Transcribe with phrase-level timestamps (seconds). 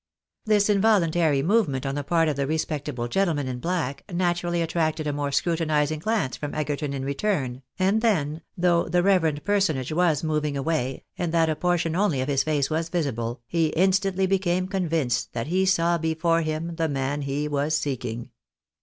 [0.45, 5.05] This involuntary movement on the part of the respectable gen tleman in black, naturally attracted
[5.05, 10.23] a more scrutinising glance from Egerton in return, and then, though the reverend personage ■was
[10.23, 14.67] moving away, and that a portion only of his face was visible, he instantly became
[14.67, 18.31] convinced that he saw before him the man he was seeking.